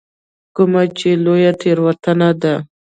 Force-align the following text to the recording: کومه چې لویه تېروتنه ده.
کومه 0.55 0.83
چې 0.97 1.09
لویه 1.25 1.51
تېروتنه 1.61 2.29
ده. 2.41 2.55